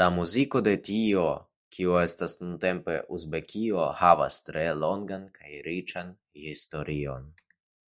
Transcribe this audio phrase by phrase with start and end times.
[0.00, 1.24] La muziko de tio
[1.78, 6.14] kio estas nuntempe Uzbekio havas tre longan kaj riĉan
[6.46, 7.30] historion.